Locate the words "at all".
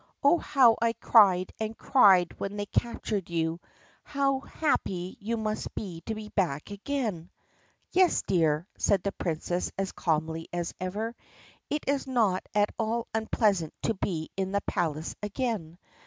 12.55-13.09